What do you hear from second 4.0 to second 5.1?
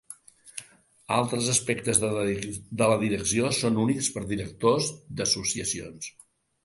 pels directors